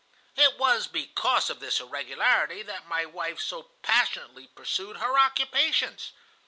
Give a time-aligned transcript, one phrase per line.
[0.35, 6.11] It was because of this irregularity that my wife so passionately pursued her occupations.